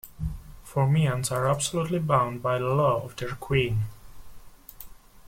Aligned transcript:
Formians 0.65 1.31
are 1.31 1.47
absolutely 1.47 1.99
bound 1.99 2.41
by 2.41 2.57
the 2.57 2.65
law 2.65 3.03
of 3.03 3.15
their 3.17 3.35
queen. 3.35 3.83